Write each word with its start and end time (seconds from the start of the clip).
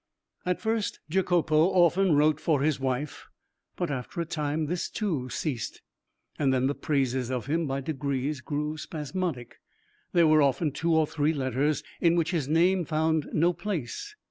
At 0.47 0.59
first 0.59 0.99
Jacopo 1.11 1.55
often 1.75 2.15
wrote 2.15 2.39
for 2.39 2.63
his 2.63 2.79
wife, 2.79 3.27
but 3.75 3.91
after 3.91 4.19
a 4.19 4.25
time 4.25 4.65
this 4.65 4.89
too 4.89 5.29
ceased. 5.29 5.83
Then 6.39 6.65
the 6.65 6.73
praises 6.73 7.29
of 7.29 7.45
him 7.45 7.67
by 7.67 7.81
degrees 7.81 8.41
grew 8.41 8.77
spasmodic. 8.79 9.59
There 10.11 10.25
were 10.25 10.41
often 10.41 10.71
two 10.71 10.95
or 10.95 11.05
three 11.05 11.33
letters 11.33 11.83
in 11.99 12.15
which 12.15 12.31
his 12.31 12.47
name 12.47 12.83
found 12.83 13.29
no 13.31 13.53
place. 13.53 14.15